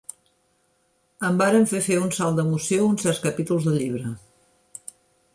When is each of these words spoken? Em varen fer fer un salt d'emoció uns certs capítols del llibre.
Em 1.27 1.35
varen 1.41 1.67
fer 1.73 1.81
fer 1.87 1.97
un 2.05 2.09
salt 2.19 2.39
d'emoció 2.39 2.87
uns 2.93 3.05
certs 3.07 3.21
capítols 3.27 3.67
del 3.69 3.77
llibre. 3.83 4.15